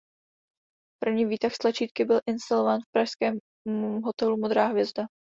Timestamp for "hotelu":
4.03-4.37